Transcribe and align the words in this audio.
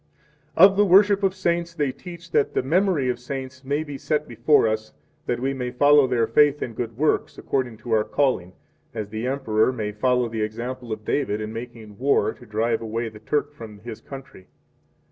1 0.55 0.65
Of 0.67 0.77
the 0.77 0.83
Worship 0.87 1.21
of 1.21 1.35
Saints 1.35 1.75
they 1.75 1.91
teach 1.91 2.31
that 2.31 2.55
the 2.55 2.63
memory 2.63 3.07
of 3.09 3.19
saints 3.19 3.63
may 3.63 3.83
be 3.83 3.99
set 3.99 4.27
before 4.27 4.67
us, 4.67 4.93
that 5.27 5.39
we 5.39 5.53
may 5.53 5.69
follow 5.69 6.07
their 6.07 6.25
faith 6.25 6.63
and 6.63 6.75
good 6.75 6.97
works, 6.97 7.37
according 7.37 7.77
to 7.77 7.91
our 7.91 8.03
calling, 8.03 8.53
as 8.95 9.09
the 9.09 9.27
Emperor 9.27 9.71
may 9.71 9.91
follow 9.91 10.27
the 10.27 10.41
example 10.41 10.91
of 10.91 11.05
David 11.05 11.39
in 11.39 11.53
making 11.53 11.99
war 11.99 12.33
to 12.33 12.47
drive 12.47 12.81
away 12.81 13.09
the 13.09 13.19
Turk 13.19 13.53
from 13.53 13.77
his 13.81 14.01
country. 14.01 14.47